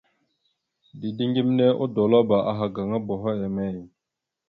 Dideŋ 0.99 1.29
geme 1.35 1.65
odolabáaha 1.83 2.65
gaŋa 2.75 2.97
boho 3.07 3.29
emey? 3.47 3.77